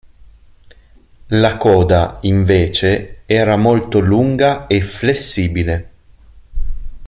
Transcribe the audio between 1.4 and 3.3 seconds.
coda, invece,